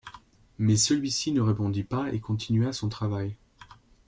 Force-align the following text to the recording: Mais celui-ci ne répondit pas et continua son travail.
Mais 0.57 0.77
celui-ci 0.77 1.31
ne 1.31 1.41
répondit 1.41 1.83
pas 1.83 2.11
et 2.11 2.19
continua 2.19 2.73
son 2.73 2.89
travail. 2.89 3.35